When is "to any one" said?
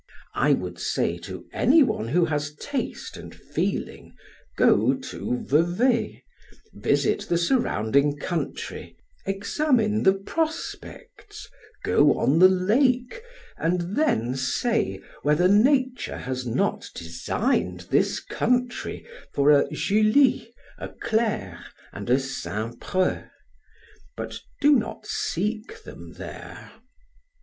1.19-2.07